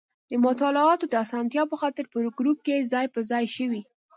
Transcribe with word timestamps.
د 0.29 0.31
مطالعاتو 0.45 1.05
د 1.09 1.13
اسانتیا 1.23 1.63
په 1.71 1.75
خاطر 1.81 2.05
په 2.11 2.17
ګروپ 2.37 2.57
کې 2.65 2.87
ځای 2.93 3.05
په 3.13 3.19
ځای 3.29 3.45
شوي. 3.55 3.81